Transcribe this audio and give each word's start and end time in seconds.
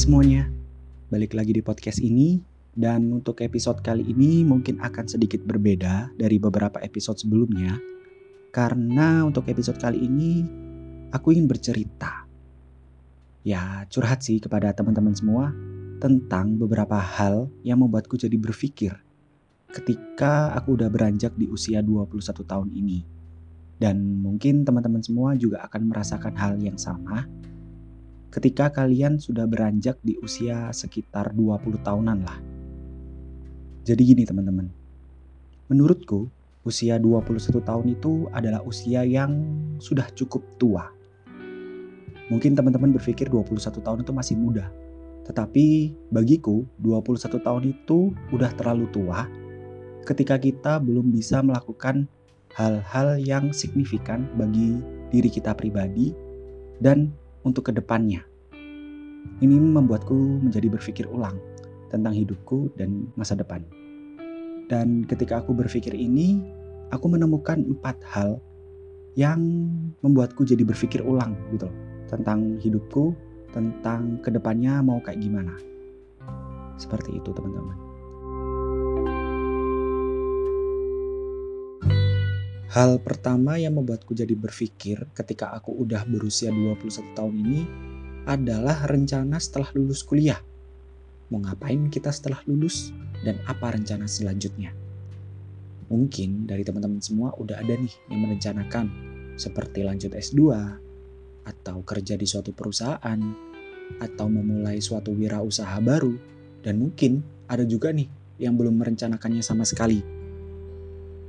semuanya, 0.00 0.48
balik 1.12 1.36
lagi 1.36 1.52
di 1.52 1.60
podcast 1.60 2.00
ini 2.00 2.40
dan 2.72 3.20
untuk 3.20 3.44
episode 3.44 3.84
kali 3.84 4.00
ini 4.08 4.48
mungkin 4.48 4.80
akan 4.80 5.04
sedikit 5.04 5.44
berbeda 5.44 6.16
dari 6.16 6.40
beberapa 6.40 6.80
episode 6.80 7.20
sebelumnya 7.20 7.76
karena 8.48 9.28
untuk 9.28 9.44
episode 9.52 9.76
kali 9.76 10.00
ini 10.00 10.48
aku 11.12 11.36
ingin 11.36 11.44
bercerita. 11.44 12.24
Ya, 13.44 13.84
curhat 13.92 14.24
sih 14.24 14.40
kepada 14.40 14.72
teman-teman 14.72 15.12
semua 15.12 15.52
tentang 16.00 16.56
beberapa 16.56 16.96
hal 16.96 17.52
yang 17.60 17.84
membuatku 17.84 18.16
jadi 18.16 18.40
berpikir 18.40 18.96
ketika 19.68 20.56
aku 20.56 20.80
udah 20.80 20.88
beranjak 20.88 21.36
di 21.36 21.44
usia 21.52 21.84
21 21.84 22.24
tahun 22.48 22.72
ini. 22.72 23.04
Dan 23.76 24.00
mungkin 24.24 24.64
teman-teman 24.64 25.04
semua 25.04 25.36
juga 25.36 25.60
akan 25.68 25.92
merasakan 25.92 26.32
hal 26.40 26.56
yang 26.56 26.80
sama 26.80 27.28
ketika 28.30 28.70
kalian 28.70 29.18
sudah 29.18 29.44
beranjak 29.44 29.98
di 30.06 30.14
usia 30.22 30.70
sekitar 30.70 31.34
20 31.34 31.82
tahunan 31.82 32.18
lah. 32.22 32.38
Jadi 33.82 34.02
gini 34.06 34.22
teman-teman, 34.22 34.70
menurutku 35.66 36.30
usia 36.62 36.96
21 36.96 37.58
tahun 37.58 37.86
itu 37.90 38.30
adalah 38.30 38.62
usia 38.62 39.02
yang 39.02 39.34
sudah 39.82 40.06
cukup 40.14 40.46
tua. 40.62 40.86
Mungkin 42.30 42.54
teman-teman 42.54 42.94
berpikir 42.94 43.26
21 43.26 43.82
tahun 43.82 44.06
itu 44.06 44.12
masih 44.14 44.38
muda. 44.38 44.70
Tetapi 45.26 45.90
bagiku 46.14 46.62
21 46.78 47.42
tahun 47.42 47.62
itu 47.66 48.14
udah 48.30 48.50
terlalu 48.54 48.86
tua 48.94 49.26
ketika 50.04 50.40
kita 50.40 50.80
belum 50.80 51.12
bisa 51.12 51.44
melakukan 51.44 52.08
hal-hal 52.56 53.20
yang 53.20 53.54
signifikan 53.54 54.26
bagi 54.34 54.80
diri 55.12 55.30
kita 55.30 55.54
pribadi 55.54 56.10
dan 56.82 57.12
untuk 57.44 57.68
ke 57.68 57.72
depannya. 57.72 58.24
Ini 59.40 59.56
membuatku 59.56 60.44
menjadi 60.44 60.68
berpikir 60.68 61.06
ulang 61.08 61.36
tentang 61.88 62.14
hidupku 62.14 62.72
dan 62.76 63.08
masa 63.16 63.36
depan. 63.36 63.64
Dan 64.70 65.02
ketika 65.04 65.42
aku 65.42 65.50
berpikir 65.56 65.92
ini, 65.96 66.38
aku 66.94 67.10
menemukan 67.10 67.58
empat 67.58 67.98
hal 68.06 68.38
yang 69.18 69.42
membuatku 70.00 70.46
jadi 70.46 70.62
berpikir 70.62 71.02
ulang 71.02 71.34
gitu 71.50 71.66
loh. 71.66 71.76
Tentang 72.06 72.58
hidupku, 72.62 73.14
tentang 73.50 74.22
ke 74.22 74.30
depannya 74.30 74.78
mau 74.82 75.02
kayak 75.02 75.18
gimana. 75.18 75.58
Seperti 76.78 77.18
itu 77.18 77.34
teman-teman. 77.34 77.89
Hal 82.70 83.02
pertama 83.02 83.58
yang 83.58 83.74
membuatku 83.82 84.14
jadi 84.14 84.30
berpikir 84.38 85.10
ketika 85.10 85.50
aku 85.58 85.74
udah 85.74 86.06
berusia 86.06 86.54
21 86.54 87.18
tahun 87.18 87.34
ini 87.34 87.60
adalah 88.30 88.86
rencana 88.86 89.42
setelah 89.42 89.74
lulus 89.74 90.06
kuliah. 90.06 90.38
Mau 91.34 91.42
ngapain 91.42 91.90
kita 91.90 92.14
setelah 92.14 92.38
lulus 92.46 92.94
dan 93.26 93.42
apa 93.50 93.74
rencana 93.74 94.06
selanjutnya? 94.06 94.70
Mungkin 95.90 96.46
dari 96.46 96.62
teman-teman 96.62 97.02
semua 97.02 97.34
udah 97.42 97.58
ada 97.58 97.74
nih 97.74 97.90
yang 98.06 98.22
merencanakan 98.22 98.86
seperti 99.34 99.82
lanjut 99.82 100.14
S2 100.14 100.38
atau 101.50 101.82
kerja 101.82 102.14
di 102.14 102.26
suatu 102.30 102.54
perusahaan 102.54 103.18
atau 103.98 104.26
memulai 104.30 104.78
suatu 104.78 105.10
wirausaha 105.10 105.74
baru 105.82 106.14
dan 106.62 106.78
mungkin 106.78 107.18
ada 107.50 107.66
juga 107.66 107.90
nih 107.90 108.06
yang 108.38 108.54
belum 108.54 108.78
merencanakannya 108.78 109.42
sama 109.42 109.66
sekali. 109.66 109.98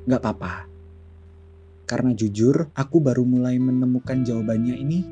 Gak 0.05 0.21
apa-apa, 0.21 0.70
karena 1.91 2.15
jujur, 2.15 2.71
aku 2.71 3.03
baru 3.03 3.27
mulai 3.27 3.59
menemukan 3.59 4.23
jawabannya 4.23 4.79
ini 4.79 5.03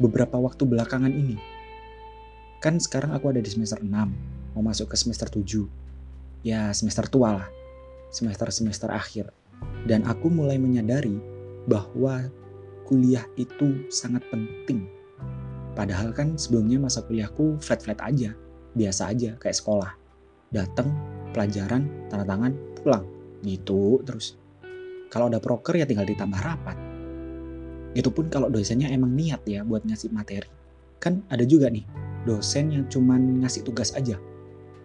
beberapa 0.00 0.40
waktu 0.40 0.64
belakangan 0.64 1.12
ini. 1.12 1.36
Kan 2.56 2.80
sekarang 2.80 3.12
aku 3.12 3.28
ada 3.36 3.44
di 3.44 3.52
semester 3.52 3.84
6, 3.84 3.92
mau 4.56 4.64
masuk 4.64 4.88
ke 4.88 4.96
semester 4.96 5.28
7. 5.28 5.68
Ya 6.40 6.72
semester 6.72 7.04
tua 7.04 7.36
lah, 7.36 7.48
semester-semester 8.08 8.88
akhir. 8.88 9.28
Dan 9.84 10.08
aku 10.08 10.32
mulai 10.32 10.56
menyadari 10.56 11.20
bahwa 11.68 12.24
kuliah 12.88 13.28
itu 13.36 13.84
sangat 13.92 14.24
penting. 14.32 14.88
Padahal 15.76 16.16
kan 16.16 16.40
sebelumnya 16.40 16.80
masa 16.80 17.04
kuliahku 17.04 17.60
flat-flat 17.60 18.00
aja, 18.00 18.32
biasa 18.72 19.12
aja 19.12 19.36
kayak 19.36 19.56
sekolah. 19.60 19.92
Datang, 20.48 20.88
pelajaran, 21.36 22.08
tanda 22.08 22.24
tangan, 22.24 22.56
pulang. 22.80 23.04
Gitu 23.44 24.00
terus. 24.08 24.40
Kalau 25.12 25.28
ada 25.28 25.36
proker 25.36 25.76
ya 25.76 25.84
tinggal 25.84 26.08
ditambah 26.08 26.40
rapat. 26.40 26.76
Itu 27.92 28.08
pun 28.08 28.32
kalau 28.32 28.48
dosennya 28.48 28.88
emang 28.88 29.12
niat 29.12 29.44
ya 29.44 29.60
buat 29.60 29.84
ngasih 29.84 30.08
materi. 30.08 30.48
Kan 30.96 31.20
ada 31.28 31.44
juga 31.44 31.68
nih 31.68 31.84
dosen 32.24 32.72
yang 32.72 32.88
cuman 32.88 33.44
ngasih 33.44 33.60
tugas 33.60 33.92
aja. 33.92 34.16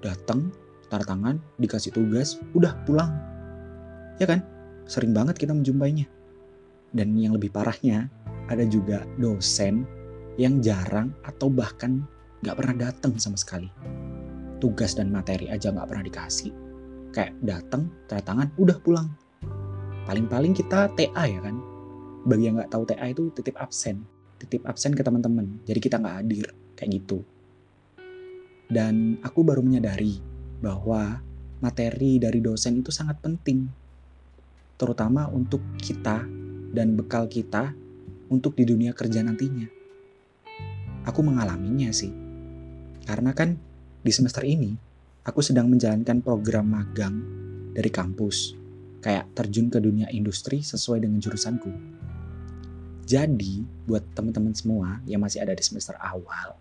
Datang, 0.03 0.51
tanda 0.91 1.07
tangan, 1.07 1.35
dikasih 1.63 1.95
tugas, 1.95 2.43
udah 2.51 2.75
pulang. 2.83 3.15
Ya 4.19 4.27
kan? 4.27 4.43
Sering 4.83 5.15
banget 5.15 5.39
kita 5.39 5.55
menjumpainya. 5.55 6.11
Dan 6.91 7.15
yang 7.15 7.31
lebih 7.39 7.47
parahnya, 7.47 8.11
ada 8.51 8.67
juga 8.67 9.07
dosen 9.15 9.87
yang 10.35 10.59
jarang 10.59 11.15
atau 11.23 11.47
bahkan 11.47 12.03
gak 12.43 12.59
pernah 12.59 12.91
datang 12.91 13.15
sama 13.15 13.39
sekali. 13.39 13.71
Tugas 14.59 14.91
dan 14.91 15.07
materi 15.07 15.47
aja 15.47 15.71
gak 15.71 15.87
pernah 15.87 16.03
dikasih. 16.03 16.51
Kayak 17.15 17.39
datang, 17.47 17.87
tanda 18.11 18.23
tangan, 18.27 18.47
udah 18.59 18.77
pulang 18.83 19.07
paling-paling 20.07 20.55
kita 20.55 20.87
TA 20.95 21.23
ya 21.27 21.43
kan? 21.43 21.59
Bagi 22.23 22.47
yang 22.47 22.55
nggak 22.55 22.71
tahu 22.71 22.87
TA 22.87 23.11
itu 23.11 23.27
titip 23.35 23.59
absen. 23.59 24.07
Titip 24.39 24.63
absen 24.63 24.95
ke 24.95 25.03
teman-teman. 25.03 25.59
Jadi 25.67 25.79
kita 25.83 25.99
nggak 25.99 26.15
hadir. 26.23 26.47
Kayak 26.79 27.03
gitu. 27.03 27.27
Dan 28.71 29.19
aku 29.19 29.43
baru 29.43 29.59
menyadari 29.59 30.23
bahwa 30.63 31.19
materi 31.59 32.23
dari 32.23 32.39
dosen 32.39 32.79
itu 32.79 32.87
sangat 32.87 33.19
penting. 33.19 33.67
Terutama 34.79 35.27
untuk 35.27 35.59
kita 35.75 36.23
dan 36.71 36.95
bekal 36.95 37.27
kita 37.27 37.75
untuk 38.31 38.55
di 38.55 38.63
dunia 38.63 38.95
kerja 38.95 39.19
nantinya. 39.19 39.67
Aku 41.03 41.19
mengalaminya 41.19 41.91
sih. 41.91 42.11
Karena 43.03 43.35
kan 43.35 43.59
di 44.03 44.11
semester 44.11 44.43
ini 44.47 44.71
aku 45.27 45.43
sedang 45.43 45.67
menjalankan 45.67 46.23
program 46.23 46.71
magang 46.71 47.15
dari 47.71 47.87
kampus 47.87 48.66
kayak 49.07 49.31
terjun 49.31 49.71
ke 49.71 49.79
dunia 49.79 50.11
industri 50.11 50.59
sesuai 50.59 51.07
dengan 51.07 51.23
jurusanku. 51.23 51.71
Jadi, 53.07 53.63
buat 53.87 54.03
teman-teman 54.11 54.51
semua 54.51 54.99
yang 55.07 55.23
masih 55.23 55.47
ada 55.47 55.55
di 55.55 55.63
semester 55.63 55.95
awal, 55.95 56.59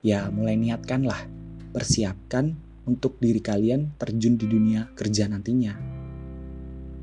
ya 0.00 0.32
mulai 0.32 0.56
niatkanlah, 0.56 1.28
persiapkan 1.76 2.56
untuk 2.88 3.20
diri 3.20 3.44
kalian 3.44 3.92
terjun 4.00 4.40
di 4.40 4.48
dunia 4.48 4.88
kerja 4.96 5.28
nantinya. 5.28 5.76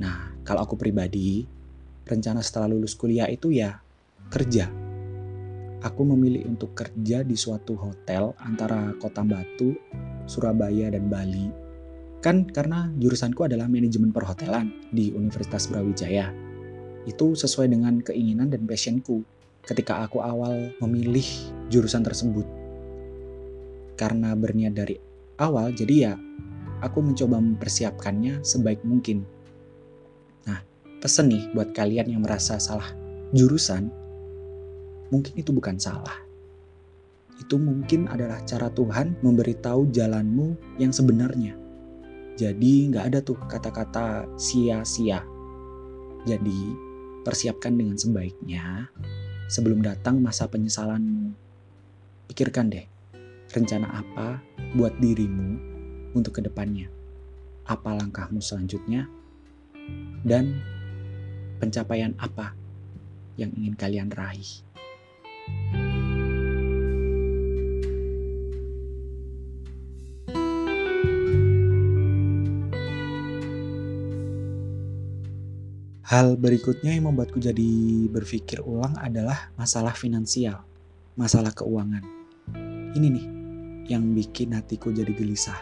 Nah, 0.01 0.33
kalau 0.41 0.65
aku 0.65 0.73
pribadi, 0.81 1.45
rencana 2.09 2.41
setelah 2.41 2.73
lulus 2.73 2.97
kuliah 2.97 3.29
itu 3.29 3.53
ya 3.53 3.77
kerja. 4.33 4.65
Aku 5.85 6.01
memilih 6.09 6.49
untuk 6.49 6.73
kerja 6.73 7.21
di 7.21 7.37
suatu 7.37 7.77
hotel 7.77 8.33
antara 8.41 8.97
Kota 8.97 9.21
Batu, 9.21 9.77
Surabaya, 10.25 10.89
dan 10.89 11.05
Bali 11.05 11.64
Kan 12.23 12.47
karena 12.49 12.89
jurusanku 12.97 13.45
adalah 13.45 13.69
manajemen 13.69 14.09
perhotelan 14.09 14.73
di 14.89 15.13
Universitas 15.13 15.69
Brawijaya. 15.69 16.33
Itu 17.05 17.37
sesuai 17.37 17.69
dengan 17.69 18.01
keinginan 18.01 18.49
dan 18.49 18.65
passionku 18.65 19.21
ketika 19.65 20.05
aku 20.05 20.21
awal 20.21 20.73
memilih 20.81 21.25
jurusan 21.69 22.05
tersebut. 22.05 22.45
Karena 23.97 24.33
berniat 24.33 24.73
dari 24.73 24.97
awal, 25.37 25.73
jadi 25.73 25.95
ya 26.11 26.13
aku 26.81 27.01
mencoba 27.01 27.37
mempersiapkannya 27.41 28.41
sebaik 28.41 28.81
mungkin. 28.85 29.25
Nah, 30.49 30.61
pesen 31.01 31.29
nih 31.29 31.49
buat 31.53 31.73
kalian 31.73 32.09
yang 32.09 32.21
merasa 32.25 32.57
salah 32.57 32.89
jurusan, 33.33 33.89
mungkin 35.09 35.33
itu 35.37 35.53
bukan 35.53 35.77
salah. 35.77 36.25
Itu 37.37 37.59
mungkin 37.59 38.07
adalah 38.07 38.41
cara 38.47 38.71
Tuhan 38.71 39.19
memberitahu 39.21 39.91
jalanmu 39.91 40.79
yang 40.79 40.95
sebenarnya 40.95 41.64
jadi 42.35 42.91
nggak 42.91 43.05
ada 43.15 43.19
tuh 43.23 43.39
kata-kata 43.47 44.27
sia-sia. 44.35 45.23
Jadi 46.27 46.75
persiapkan 47.23 47.71
dengan 47.71 47.95
sebaiknya 47.95 48.91
sebelum 49.47 49.79
datang 49.79 50.19
masa 50.19 50.51
penyesalanmu. 50.51 51.31
Pikirkan 52.27 52.67
deh, 52.67 52.83
rencana 53.55 54.03
apa 54.03 54.43
buat 54.75 54.91
dirimu 54.99 55.55
untuk 56.11 56.37
ke 56.37 56.41
depannya. 56.43 56.91
Apa 57.71 57.95
langkahmu 57.95 58.43
selanjutnya? 58.43 59.07
Dan 60.27 60.59
pencapaian 61.63 62.11
apa 62.19 62.51
yang 63.39 63.55
ingin 63.55 63.79
kalian 63.79 64.09
raih. 64.11 64.65
Hal 76.05 76.37
berikutnya 76.37 76.93
yang 76.93 77.09
membuatku 77.09 77.41
jadi 77.41 77.65
berpikir 78.13 78.61
ulang 78.61 78.93
adalah 79.01 79.49
masalah 79.57 79.97
finansial, 79.97 80.61
masalah 81.17 81.49
keuangan. 81.49 82.05
Ini 82.93 83.07
nih, 83.09 83.25
yang 83.89 84.13
bikin 84.13 84.53
hatiku 84.53 84.93
jadi 84.93 85.09
gelisah. 85.09 85.57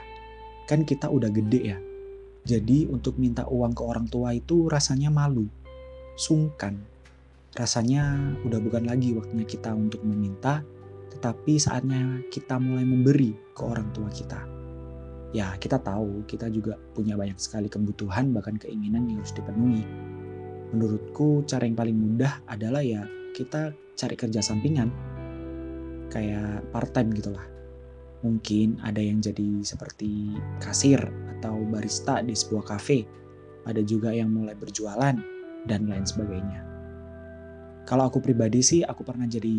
Kan 0.68 0.84
kita 0.84 1.08
udah 1.08 1.32
gede 1.32 1.62
ya. 1.64 1.80
Jadi 2.44 2.92
untuk 2.92 3.24
minta 3.24 3.48
uang 3.48 3.72
ke 3.72 3.88
orang 3.88 4.12
tua 4.12 4.36
itu 4.36 4.68
rasanya 4.68 5.08
malu, 5.08 5.48
sungkan. 6.20 6.76
Rasanya 7.56 8.36
udah 8.44 8.60
bukan 8.60 8.84
lagi 8.84 9.16
waktunya 9.16 9.48
kita 9.48 9.72
untuk 9.72 10.04
meminta, 10.04 10.60
tetapi 11.16 11.56
saatnya 11.56 12.20
kita 12.28 12.60
mulai 12.60 12.84
memberi 12.84 13.32
ke 13.56 13.64
orang 13.64 13.96
tua 13.96 14.12
kita. 14.12 14.44
Ya, 15.32 15.56
kita 15.56 15.80
tahu 15.80 16.28
kita 16.28 16.52
juga 16.52 16.76
punya 16.92 17.16
banyak 17.16 17.40
sekali 17.40 17.72
kebutuhan 17.72 18.36
bahkan 18.36 18.60
keinginan 18.60 19.08
yang 19.08 19.24
harus 19.24 19.32
dipenuhi. 19.32 20.13
Menurutku 20.74 21.46
cara 21.46 21.70
yang 21.70 21.78
paling 21.78 21.96
mudah 21.96 22.42
adalah 22.50 22.82
ya 22.82 23.06
kita 23.38 23.74
cari 23.94 24.16
kerja 24.18 24.42
sampingan 24.42 24.90
kayak 26.10 26.66
part 26.74 26.90
time 26.94 27.14
gitulah 27.14 27.54
Mungkin 28.24 28.80
ada 28.80 29.04
yang 29.04 29.20
jadi 29.20 29.68
seperti 29.68 30.32
kasir 30.64 31.04
atau 31.38 31.60
barista 31.68 32.24
di 32.24 32.32
sebuah 32.32 32.64
kafe. 32.64 33.04
Ada 33.68 33.84
juga 33.84 34.16
yang 34.16 34.32
mulai 34.32 34.56
berjualan 34.56 35.16
dan 35.68 35.82
lain 35.84 36.08
sebagainya. 36.08 36.64
Kalau 37.84 38.08
aku 38.08 38.24
pribadi 38.24 38.64
sih, 38.64 38.80
aku 38.80 39.04
pernah 39.04 39.28
jadi 39.28 39.52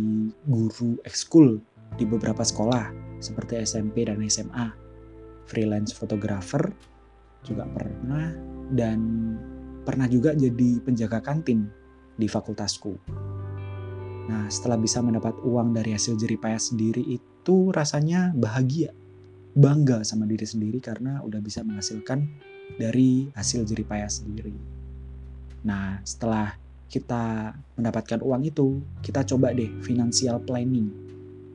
guru 0.49 0.97
ekskul 1.05 1.61
di 2.01 2.09
beberapa 2.09 2.41
sekolah 2.41 2.89
seperti 3.21 3.61
SMP 3.61 4.09
dan 4.09 4.25
SMA. 4.33 4.73
Freelance 5.45 5.93
fotografer 5.93 6.73
juga 7.45 7.69
pernah 7.69 8.33
dan 8.73 9.01
pernah 9.85 10.09
juga 10.09 10.33
jadi 10.33 10.81
penjaga 10.81 11.21
kantin 11.21 11.69
di 12.17 12.27
fakultasku. 12.27 12.97
Nah, 14.25 14.49
setelah 14.49 14.81
bisa 14.81 15.05
mendapat 15.05 15.37
uang 15.45 15.77
dari 15.77 15.93
hasil 15.93 16.17
jeripaya 16.17 16.57
sendiri 16.57 17.05
itu 17.05 17.69
rasanya 17.71 18.33
bahagia, 18.33 18.91
bangga 19.53 20.01
sama 20.01 20.25
diri 20.25 20.49
sendiri 20.49 20.81
karena 20.81 21.21
udah 21.21 21.45
bisa 21.45 21.61
menghasilkan 21.61 22.25
dari 22.81 23.29
hasil 23.37 23.69
jeripaya 23.69 24.09
sendiri. 24.09 24.57
Nah, 25.69 26.01
setelah 26.09 26.57
kita 26.89 27.53
mendapatkan 27.77 28.25
uang 28.25 28.49
itu, 28.49 28.81
kita 29.05 29.29
coba 29.29 29.53
deh 29.53 29.69
financial 29.85 30.41
planning. 30.41 30.89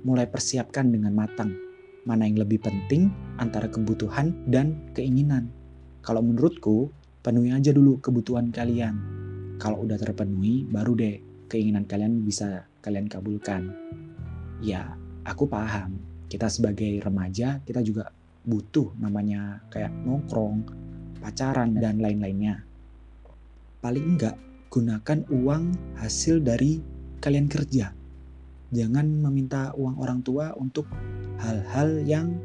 Mulai 0.06 0.30
persiapkan 0.30 0.94
dengan 0.94 1.12
matang 1.12 1.52
mana 2.08 2.26
yang 2.26 2.42
lebih 2.42 2.64
penting 2.64 3.12
antara 3.38 3.68
kebutuhan 3.68 4.34
dan 4.48 4.80
keinginan. 4.98 5.52
Kalau 6.02 6.24
menurutku, 6.24 6.90
penuhi 7.30 7.54
aja 7.54 7.70
dulu 7.70 8.02
kebutuhan 8.02 8.50
kalian. 8.50 8.98
Kalau 9.62 9.86
udah 9.86 10.02
terpenuhi, 10.02 10.66
baru 10.66 10.98
deh 10.98 11.46
keinginan 11.46 11.86
kalian 11.86 12.26
bisa 12.26 12.66
kalian 12.82 13.06
kabulkan. 13.06 13.70
Ya, 14.66 14.98
aku 15.22 15.46
paham. 15.46 16.02
Kita 16.26 16.50
sebagai 16.50 16.98
remaja, 17.06 17.62
kita 17.62 17.86
juga 17.86 18.10
butuh 18.50 18.98
namanya 18.98 19.62
kayak 19.70 19.94
nongkrong, 20.10 20.66
pacaran, 21.22 21.78
dan 21.78 22.02
lain-lainnya. 22.02 22.66
Paling 23.78 24.18
enggak, 24.18 24.34
gunakan 24.74 25.22
uang 25.30 25.64
hasil 26.02 26.42
dari 26.42 26.82
kalian 27.22 27.46
kerja. 27.46 27.94
Jangan 28.74 29.06
meminta 29.06 29.70
uang 29.78 30.02
orang 30.02 30.26
tua 30.26 30.58
untuk 30.58 30.90
hal-hal 31.38 32.02
yang 32.10 32.42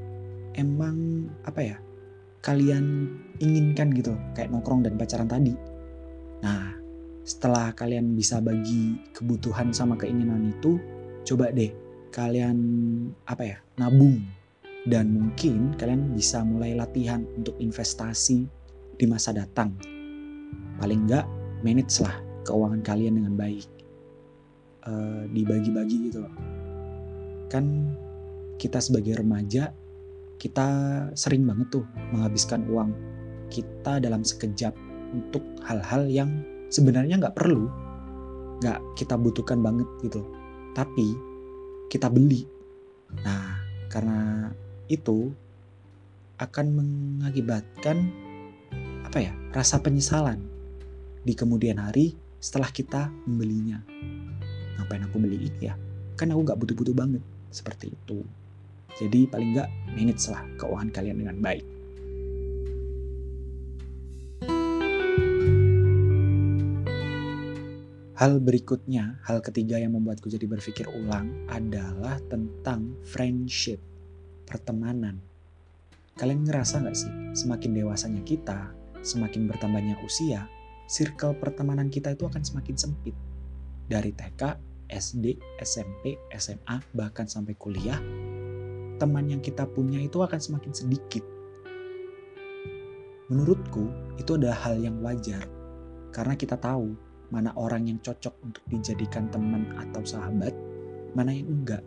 emang 0.52 1.24
apa 1.48 1.60
ya 1.72 1.76
kalian 2.44 3.08
inginkan 3.40 3.88
gitu 3.96 4.12
kayak 4.36 4.52
nongkrong 4.52 4.84
dan 4.84 5.00
pacaran 5.00 5.24
tadi. 5.24 5.56
Nah, 6.44 6.76
setelah 7.24 7.72
kalian 7.72 8.12
bisa 8.12 8.36
bagi 8.44 9.00
kebutuhan 9.16 9.72
sama 9.72 9.96
keinginan 9.96 10.52
itu, 10.52 10.76
coba 11.24 11.48
deh 11.48 11.72
kalian 12.12 12.60
apa 13.24 13.42
ya 13.42 13.58
nabung 13.80 14.20
dan 14.84 15.08
mungkin 15.16 15.72
kalian 15.80 16.12
bisa 16.12 16.44
mulai 16.44 16.76
latihan 16.76 17.24
untuk 17.40 17.56
investasi 17.56 18.44
di 19.00 19.04
masa 19.08 19.32
datang. 19.32 19.72
Paling 20.76 21.08
enggak 21.08 21.24
manage 21.64 22.04
lah 22.04 22.20
keuangan 22.44 22.84
kalian 22.84 23.24
dengan 23.24 23.34
baik. 23.40 23.64
Uh, 24.84 25.24
dibagi-bagi 25.32 26.12
gitu. 26.12 26.28
Kan 27.48 27.96
kita 28.60 28.84
sebagai 28.84 29.16
remaja 29.24 29.72
kita 30.38 30.66
sering 31.14 31.46
banget 31.46 31.80
tuh 31.80 31.84
menghabiskan 32.12 32.66
uang 32.68 32.90
kita 33.48 34.02
dalam 34.02 34.26
sekejap 34.26 34.74
untuk 35.14 35.44
hal-hal 35.62 36.10
yang 36.10 36.30
sebenarnya 36.68 37.22
nggak 37.22 37.38
perlu, 37.38 37.70
nggak 38.60 38.78
kita 38.98 39.14
butuhkan 39.14 39.62
banget 39.62 39.86
gitu. 40.02 40.26
Tapi 40.74 41.14
kita 41.86 42.10
beli. 42.10 42.42
Nah, 43.22 43.62
karena 43.86 44.50
itu 44.90 45.30
akan 46.42 46.66
mengakibatkan 46.74 48.10
apa 49.06 49.18
ya 49.22 49.32
rasa 49.54 49.78
penyesalan 49.78 50.42
di 51.22 51.32
kemudian 51.38 51.78
hari 51.78 52.18
setelah 52.42 52.68
kita 52.74 53.08
membelinya. 53.24 53.78
Ngapain 54.76 55.06
aku 55.06 55.16
beli 55.22 55.46
ini 55.46 55.70
ya? 55.70 55.78
Kan 56.18 56.34
aku 56.34 56.42
nggak 56.42 56.58
butuh-butuh 56.58 56.94
banget 56.94 57.22
seperti 57.54 57.94
itu. 57.94 58.26
Jadi 58.94 59.26
paling 59.26 59.58
nggak 59.58 59.70
manage 59.98 60.30
lah 60.30 60.42
keuangan 60.58 60.90
kalian 60.94 61.18
dengan 61.18 61.38
baik. 61.42 61.64
Hal 68.14 68.38
berikutnya, 68.38 69.18
hal 69.26 69.42
ketiga 69.42 69.74
yang 69.74 69.98
membuatku 69.98 70.30
jadi 70.30 70.46
berpikir 70.46 70.86
ulang 70.86 71.34
adalah 71.50 72.22
tentang 72.30 72.94
friendship, 73.02 73.82
pertemanan. 74.46 75.18
Kalian 76.14 76.46
ngerasa 76.46 76.86
gak 76.86 76.94
sih, 76.94 77.10
semakin 77.34 77.74
dewasanya 77.74 78.22
kita, 78.22 78.70
semakin 79.02 79.50
bertambahnya 79.50 79.98
usia, 80.06 80.46
circle 80.86 81.34
pertemanan 81.42 81.90
kita 81.90 82.14
itu 82.14 82.22
akan 82.30 82.38
semakin 82.38 82.78
sempit. 82.78 83.18
Dari 83.90 84.14
TK, 84.14 84.62
SD, 84.94 85.34
SMP, 85.58 86.14
SMA, 86.38 86.80
bahkan 86.94 87.26
sampai 87.26 87.58
kuliah, 87.58 87.98
teman 88.98 89.26
yang 89.26 89.42
kita 89.42 89.66
punya 89.66 89.98
itu 89.98 90.22
akan 90.22 90.38
semakin 90.38 90.72
sedikit. 90.72 91.24
Menurutku, 93.32 93.88
itu 94.20 94.36
adalah 94.36 94.58
hal 94.68 94.76
yang 94.78 95.00
wajar, 95.00 95.48
karena 96.12 96.36
kita 96.36 96.60
tahu 96.60 96.92
mana 97.32 97.50
orang 97.56 97.88
yang 97.88 97.98
cocok 98.04 98.36
untuk 98.44 98.62
dijadikan 98.68 99.26
teman 99.32 99.64
atau 99.80 100.04
sahabat, 100.04 100.52
mana 101.16 101.32
yang 101.32 101.48
enggak. 101.48 101.82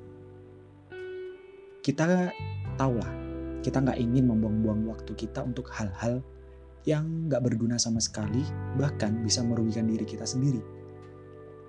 Kita 1.85 2.33
tahu 2.75 2.99
lah, 2.99 3.13
kita 3.61 3.79
nggak 3.79 4.01
ingin 4.01 4.27
membuang-buang 4.27 4.89
waktu 4.89 5.13
kita 5.13 5.45
untuk 5.45 5.69
hal-hal 5.71 6.19
yang 6.89 7.29
nggak 7.29 7.45
berguna 7.45 7.77
sama 7.77 8.01
sekali, 8.01 8.43
bahkan 8.75 9.21
bisa 9.23 9.45
merugikan 9.45 9.87
diri 9.87 10.03
kita 10.03 10.25
sendiri. 10.25 10.59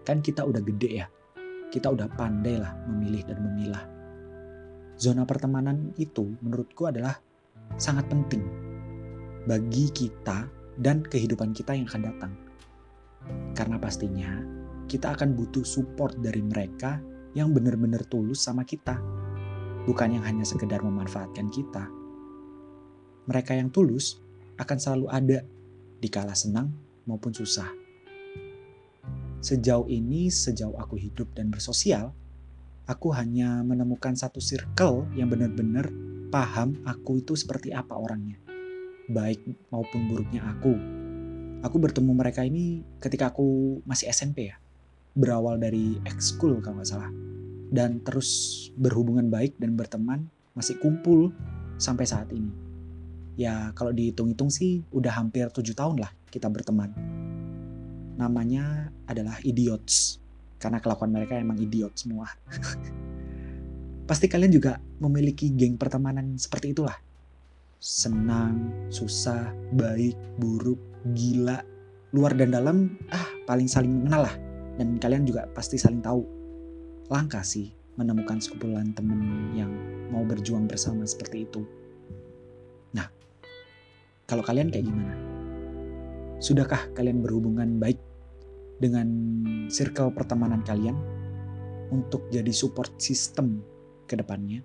Kan 0.02 0.24
kita 0.24 0.42
udah 0.48 0.64
gede 0.64 1.04
ya, 1.04 1.06
kita 1.68 1.92
udah 1.92 2.08
pandai 2.16 2.56
lah 2.56 2.72
memilih 2.88 3.22
dan 3.28 3.38
memilah. 3.44 3.97
Zona 4.98 5.22
pertemanan 5.22 5.94
itu 5.94 6.34
menurutku 6.42 6.90
adalah 6.90 7.14
sangat 7.78 8.10
penting 8.10 8.42
bagi 9.46 9.94
kita 9.94 10.50
dan 10.74 11.06
kehidupan 11.06 11.54
kita 11.54 11.78
yang 11.78 11.86
akan 11.86 12.02
datang. 12.02 12.32
Karena 13.54 13.78
pastinya 13.78 14.42
kita 14.90 15.14
akan 15.14 15.38
butuh 15.38 15.62
support 15.62 16.18
dari 16.18 16.42
mereka 16.42 16.98
yang 17.38 17.54
benar-benar 17.54 18.02
tulus 18.10 18.42
sama 18.42 18.66
kita. 18.66 18.98
Bukan 19.86 20.18
yang 20.18 20.24
hanya 20.26 20.42
sekedar 20.42 20.82
memanfaatkan 20.82 21.46
kita. 21.46 21.86
Mereka 23.30 23.54
yang 23.54 23.70
tulus 23.70 24.18
akan 24.58 24.76
selalu 24.82 25.06
ada 25.14 25.38
di 26.02 26.08
kala 26.10 26.34
senang 26.34 26.74
maupun 27.06 27.30
susah. 27.30 27.70
Sejauh 29.38 29.86
ini, 29.86 30.26
sejauh 30.26 30.74
aku 30.74 30.98
hidup 30.98 31.30
dan 31.38 31.48
bersosial, 31.48 32.10
aku 32.88 33.12
hanya 33.12 33.60
menemukan 33.60 34.16
satu 34.16 34.40
circle 34.40 35.04
yang 35.12 35.28
benar-benar 35.28 35.92
paham 36.32 36.80
aku 36.88 37.20
itu 37.20 37.36
seperti 37.36 37.70
apa 37.76 37.92
orangnya. 37.92 38.40
Baik 39.12 39.44
maupun 39.68 40.08
buruknya 40.08 40.40
aku, 40.48 40.72
aku 41.60 41.76
bertemu 41.76 42.12
mereka 42.16 42.48
ini 42.48 42.80
ketika 42.96 43.28
aku 43.28 43.80
masih 43.84 44.08
SMP 44.08 44.48
ya 44.48 44.56
berawal 45.12 45.60
dari 45.60 46.00
ekskul 46.08 46.60
kalau 46.64 46.80
nggak 46.80 46.88
salah 46.88 47.10
dan 47.68 48.00
terus 48.00 48.28
berhubungan 48.80 49.28
baik 49.28 49.56
dan 49.60 49.76
berteman 49.76 50.28
masih 50.56 50.80
kumpul 50.80 51.32
sampai 51.76 52.08
saat 52.08 52.32
ini. 52.32 52.50
Ya 53.38 53.70
kalau 53.76 53.94
dihitung-hitung 53.94 54.50
sih 54.50 54.82
udah 54.90 55.14
hampir 55.14 55.46
tujuh 55.52 55.76
tahun 55.76 56.02
lah 56.02 56.10
kita 56.32 56.48
berteman. 56.50 56.90
Namanya 58.18 58.90
adalah 59.06 59.38
idiots 59.46 60.18
karena 60.58 60.82
kelakuan 60.82 61.14
mereka 61.14 61.38
emang 61.38 61.58
idiot 61.58 61.94
semua 61.94 62.28
pasti 64.08 64.26
kalian 64.26 64.52
juga 64.52 64.82
memiliki 64.98 65.50
geng 65.54 65.78
pertemanan 65.78 66.36
seperti 66.36 66.74
itulah 66.74 66.98
senang, 67.78 68.74
susah, 68.90 69.54
baik, 69.78 70.18
buruk, 70.42 70.78
gila, 71.14 71.62
luar 72.10 72.34
dan 72.34 72.50
dalam, 72.50 72.98
ah 73.14 73.26
paling 73.46 73.70
saling 73.70 73.90
mengenal 73.90 74.26
lah. 74.26 74.36
Dan 74.78 74.98
kalian 74.98 75.26
juga 75.26 75.46
pasti 75.54 75.78
saling 75.78 76.02
tahu. 76.02 76.22
Langka 77.10 77.42
sih 77.42 77.70
menemukan 77.98 78.38
sekumpulan 78.38 78.94
teman 78.94 79.50
yang 79.54 79.70
mau 80.10 80.22
berjuang 80.22 80.70
bersama 80.70 81.02
seperti 81.02 81.46
itu. 81.46 81.62
Nah, 82.94 83.10
kalau 84.26 84.42
kalian 84.46 84.70
kayak 84.70 84.86
gimana? 84.86 85.14
Sudahkah 86.38 86.94
kalian 86.94 87.18
berhubungan 87.18 87.82
baik 87.82 87.98
dengan 88.78 89.06
circle 89.66 90.14
pertemanan 90.14 90.62
kalian 90.62 90.94
untuk 91.90 92.30
jadi 92.30 92.50
support 92.54 92.94
system 92.98 93.62
ke 94.06 94.14
depannya? 94.14 94.62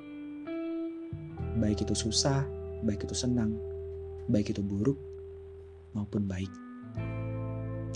Baik 1.58 1.86
itu 1.86 1.94
susah, 1.94 2.46
baik 2.86 3.06
itu 3.06 3.14
senang, 3.18 3.54
baik 4.30 4.54
itu 4.54 4.62
buruk, 4.62 4.98
maupun 5.94 6.26
baik. 6.26 6.50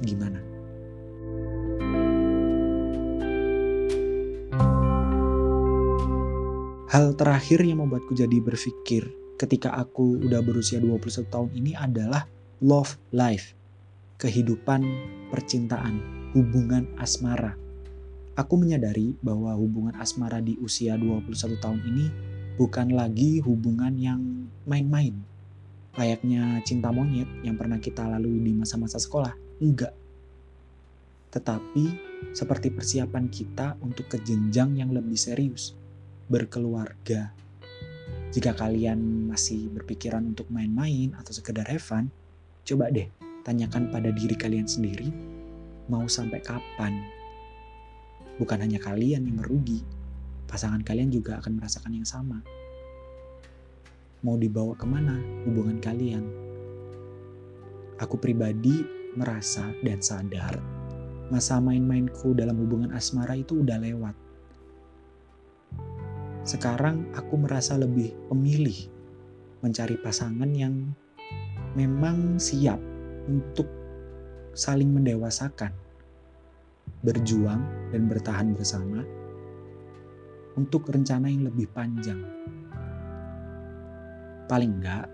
Gimana? 0.05 0.41
Hal 6.87 7.13
terakhir 7.19 7.61
yang 7.61 7.83
membuatku 7.83 8.15
jadi 8.15 8.39
berpikir 8.41 9.05
ketika 9.37 9.75
aku 9.75 10.17
udah 10.23 10.41
berusia 10.41 10.81
21 10.81 11.29
tahun 11.29 11.49
ini 11.53 11.77
adalah 11.77 12.25
love 12.63 12.97
life. 13.13 13.53
Kehidupan 14.17 14.81
percintaan, 15.29 16.01
hubungan 16.33 16.89
asmara. 16.97 17.53
Aku 18.33 18.57
menyadari 18.57 19.13
bahwa 19.21 19.53
hubungan 19.53 19.93
asmara 20.01 20.41
di 20.41 20.57
usia 20.57 20.97
21 20.97 21.37
tahun 21.61 21.77
ini 21.85 22.05
bukan 22.57 22.97
lagi 22.97 23.37
hubungan 23.45 23.93
yang 23.93 24.49
main-main. 24.65 25.13
Layaknya 25.93 26.65
cinta 26.65 26.89
monyet 26.89 27.29
yang 27.45 27.61
pernah 27.61 27.77
kita 27.77 28.09
lalui 28.09 28.41
di 28.41 28.57
masa-masa 28.57 28.97
sekolah. 28.97 29.37
Enggak. 29.61 29.93
Tetapi 31.29 31.85
seperti 32.33 32.73
persiapan 32.73 33.29
kita 33.29 33.77
untuk 33.85 34.09
ke 34.09 34.17
jenjang 34.25 34.81
yang 34.81 34.97
lebih 34.97 35.13
serius 35.13 35.77
berkeluarga. 36.25 37.37
Jika 38.33 38.57
kalian 38.57 39.29
masih 39.29 39.69
berpikiran 39.69 40.25
untuk 40.25 40.49
main-main 40.49 41.13
atau 41.13 41.37
sekedar 41.37 41.69
have 41.69 41.85
fun, 41.85 42.09
coba 42.65 42.89
deh 42.89 43.26
tanyakan 43.47 43.87
pada 43.87 44.11
diri 44.11 44.35
kalian 44.35 44.67
sendiri, 44.67 45.07
mau 45.87 46.03
sampai 46.03 46.43
kapan? 46.43 46.99
Bukan 48.35 48.59
hanya 48.59 48.83
kalian 48.83 49.23
yang 49.23 49.39
merugi, 49.39 49.79
pasangan 50.51 50.83
kalian 50.83 51.07
juga 51.07 51.39
akan 51.39 51.55
merasakan 51.55 51.95
yang 51.95 52.03
sama. 52.03 52.43
Mau 54.27 54.35
dibawa 54.35 54.75
ke 54.75 54.83
mana 54.83 55.15
hubungan 55.47 55.79
kalian? 55.79 56.27
Aku 58.03 58.19
pribadi 58.19 58.83
merasa 59.15 59.71
dan 59.81 60.03
sadar 60.03 60.59
masa 61.27 61.59
main-mainku 61.59 62.31
dalam 62.31 62.55
hubungan 62.55 62.95
asmara 62.95 63.35
itu 63.35 63.59
udah 63.59 63.75
lewat 63.83 64.15
sekarang 66.47 67.11
aku 67.11 67.35
merasa 67.35 67.75
lebih 67.75 68.15
pemilih 68.31 68.87
mencari 69.59 69.99
pasangan 69.99 70.47
yang 70.55 70.95
memang 71.75 72.39
siap 72.39 72.79
untuk 73.27 73.67
saling 74.57 74.89
mendewasakan, 74.89 75.71
berjuang 77.05 77.61
dan 77.93 78.09
bertahan 78.09 78.55
bersama 78.55 79.03
untuk 80.57 80.89
rencana 80.89 81.29
yang 81.29 81.45
lebih 81.45 81.69
panjang. 81.69 82.23
Paling 84.47 84.81
enggak, 84.81 85.05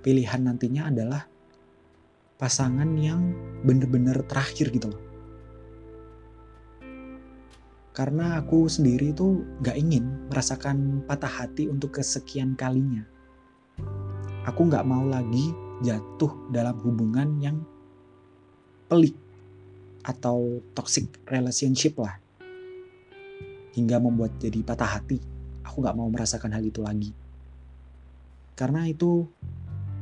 pilihan 0.00 0.40
nantinya 0.46 0.88
adalah 0.88 1.22
pasangan 2.38 2.88
yang 2.96 3.34
benar-benar 3.66 4.22
terakhir 4.30 4.70
gitu 4.70 4.94
loh 4.94 5.08
karena 7.98 8.38
aku 8.38 8.70
sendiri 8.70 9.10
itu 9.10 9.42
gak 9.58 9.74
ingin 9.74 10.30
merasakan 10.30 11.02
patah 11.02 11.42
hati 11.42 11.66
untuk 11.66 11.98
kesekian 11.98 12.54
kalinya. 12.54 13.02
Aku 14.46 14.70
gak 14.70 14.86
mau 14.86 15.02
lagi 15.02 15.50
jatuh 15.84 16.50
dalam 16.50 16.76
hubungan 16.82 17.38
yang 17.38 17.56
pelik 18.88 19.14
atau 20.02 20.62
toxic 20.72 21.08
relationship 21.28 21.98
lah. 22.00 22.16
Hingga 23.76 24.02
membuat 24.02 24.38
jadi 24.42 24.58
patah 24.64 24.98
hati. 24.98 25.20
Aku 25.62 25.84
gak 25.84 25.94
mau 25.94 26.08
merasakan 26.10 26.50
hal 26.56 26.64
itu 26.64 26.82
lagi. 26.82 27.12
Karena 28.58 28.88
itu 28.90 29.22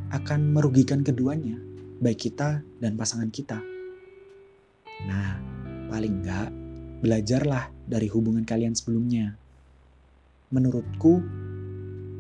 akan 0.09 0.55
merugikan 0.55 1.05
keduanya, 1.05 1.59
baik 2.01 2.31
kita 2.31 2.65
dan 2.81 2.97
pasangan 2.97 3.29
kita. 3.29 3.61
Nah, 5.05 5.37
paling 5.93 6.25
enggak 6.25 6.49
Belajarlah 6.97 7.69
dari 7.85 8.09
hubungan 8.09 8.41
kalian 8.49 8.73
sebelumnya. 8.73 9.37
Menurutku, 10.49 11.21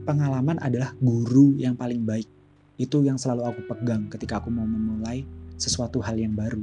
pengalaman 0.04 0.60
adalah 0.60 0.92
guru 1.00 1.56
yang 1.56 1.72
paling 1.72 2.04
baik. 2.04 2.28
Itu 2.76 3.00
yang 3.00 3.16
selalu 3.16 3.48
aku 3.48 3.60
pegang 3.72 4.12
ketika 4.12 4.36
aku 4.36 4.52
mau 4.52 4.68
memulai 4.68 5.24
sesuatu 5.56 6.04
hal 6.04 6.20
yang 6.20 6.36
baru. 6.36 6.60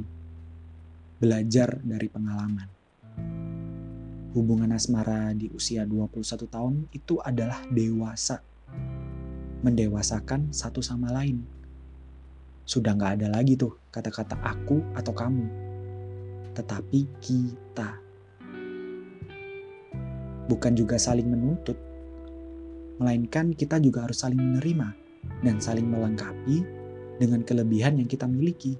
Belajar 1.18 1.82
dari 1.82 2.06
pengalaman. 2.06 2.70
Hubungan 4.30 4.70
asmara 4.70 5.34
di 5.34 5.50
usia 5.50 5.82
21 5.82 6.22
tahun 6.46 6.86
itu 6.94 7.18
adalah 7.18 7.66
dewasa. 7.66 8.38
Mendewasakan 9.66 10.54
satu 10.54 10.78
sama 10.78 11.10
lain. 11.10 11.42
Sudah 12.62 12.94
nggak 12.94 13.18
ada 13.18 13.34
lagi 13.34 13.58
tuh 13.58 13.74
kata-kata 13.90 14.38
aku 14.38 14.86
atau 14.94 15.10
kamu. 15.10 15.46
Tetapi 16.54 17.00
kita 17.18 17.90
bukan 20.46 20.72
juga 20.78 20.94
saling 20.94 21.26
menuntut, 21.26 21.74
melainkan 23.02 23.50
kita 23.50 23.82
juga 23.82 24.06
harus 24.06 24.22
saling 24.22 24.38
menerima 24.38 25.03
dan 25.44 25.60
saling 25.60 25.86
melengkapi 25.86 26.64
dengan 27.20 27.44
kelebihan 27.44 28.00
yang 28.00 28.08
kita 28.08 28.24
miliki. 28.24 28.76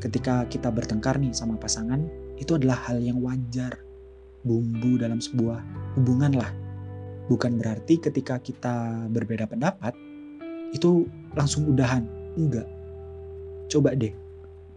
Ketika 0.00 0.48
kita 0.48 0.72
bertengkar 0.72 1.20
nih 1.20 1.36
sama 1.36 1.60
pasangan, 1.60 2.00
itu 2.40 2.56
adalah 2.56 2.80
hal 2.88 2.98
yang 3.02 3.20
wajar, 3.20 3.76
bumbu 4.42 4.96
dalam 4.96 5.20
sebuah 5.20 5.60
hubungan 6.00 6.32
lah. 6.32 6.50
Bukan 7.28 7.60
berarti 7.60 8.00
ketika 8.00 8.40
kita 8.40 9.06
berbeda 9.12 9.46
pendapat, 9.46 9.92
itu 10.72 11.06
langsung 11.36 11.68
udahan. 11.68 12.08
Enggak. 12.40 12.64
Coba 13.68 13.92
deh, 13.92 14.16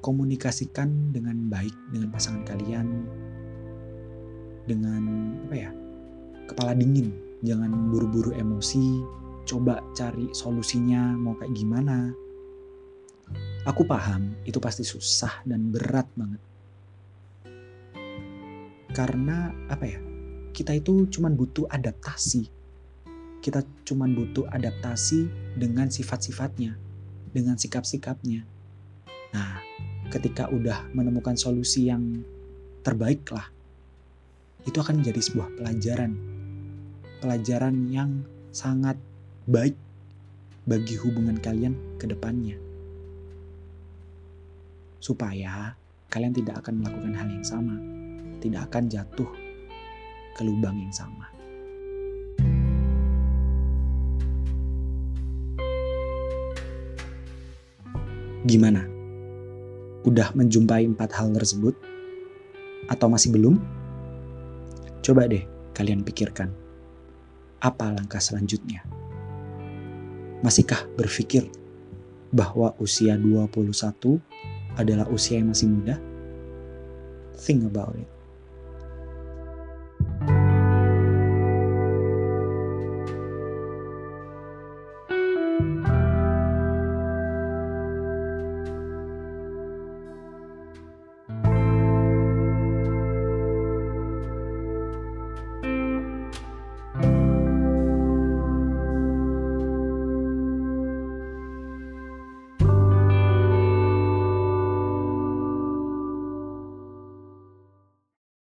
komunikasikan 0.04 1.16
dengan 1.16 1.48
baik 1.48 1.74
dengan 1.96 2.12
pasangan 2.12 2.44
kalian, 2.44 3.08
dengan 4.66 5.02
apa 5.46 5.56
ya 5.56 5.70
kepala 6.50 6.74
dingin 6.78 7.14
jangan 7.46 7.70
buru-buru 7.94 8.34
emosi 8.34 9.02
coba 9.46 9.80
cari 9.94 10.34
solusinya 10.34 11.14
mau 11.14 11.38
kayak 11.38 11.54
gimana. 11.54 12.12
Aku 13.66 13.86
paham 13.86 14.38
itu 14.46 14.58
pasti 14.62 14.86
susah 14.86 15.42
dan 15.46 15.70
berat 15.74 16.06
banget. 16.18 16.42
Karena 18.94 19.54
apa 19.70 19.86
ya 19.86 20.00
kita 20.54 20.74
itu 20.74 21.06
cuman 21.10 21.38
butuh 21.38 21.70
adaptasi. 21.70 22.50
Kita 23.42 23.62
cuman 23.86 24.18
butuh 24.18 24.50
adaptasi 24.50 25.30
dengan 25.58 25.90
sifat-sifatnya 25.94 26.78
dengan 27.36 27.60
sikap-sikapnya. 27.60 28.48
Nah 29.36 29.60
ketika 30.08 30.48
udah 30.48 30.88
menemukan 30.96 31.36
solusi 31.36 31.92
yang 31.92 32.24
terbaik 32.88 33.28
lah 33.36 33.52
itu 34.64 34.80
akan 34.80 35.04
menjadi 35.04 35.20
sebuah 35.20 35.60
pelajaran. 35.60 36.16
Pelajaran 37.20 37.92
yang 37.92 38.24
sangat 38.56 38.96
baik 39.46 39.78
bagi 40.66 40.98
hubungan 40.98 41.38
kalian 41.38 41.78
ke 42.02 42.10
depannya. 42.10 42.58
Supaya 44.98 45.78
kalian 46.10 46.34
tidak 46.34 46.66
akan 46.66 46.82
melakukan 46.82 47.14
hal 47.14 47.30
yang 47.30 47.46
sama, 47.46 47.78
tidak 48.42 48.66
akan 48.74 48.90
jatuh 48.90 49.30
ke 50.34 50.42
lubang 50.42 50.82
yang 50.82 50.90
sama. 50.90 51.30
Gimana? 58.50 58.82
Udah 60.10 60.34
menjumpai 60.34 60.90
empat 60.90 61.14
hal 61.18 61.34
tersebut? 61.38 61.78
Atau 62.90 63.14
masih 63.14 63.30
belum? 63.30 63.62
Coba 65.06 65.30
deh 65.30 65.46
kalian 65.78 66.02
pikirkan, 66.02 66.50
apa 67.62 67.94
langkah 67.94 68.22
selanjutnya? 68.22 68.95
Masihkah 70.46 70.86
berpikir 70.94 71.50
bahwa 72.30 72.78
usia 72.78 73.18
21 73.18 74.22
adalah 74.78 75.10
usia 75.10 75.42
yang 75.42 75.50
masih 75.50 75.74
muda? 75.74 75.98
Think 77.34 77.66
about 77.66 77.98
it. 77.98 78.15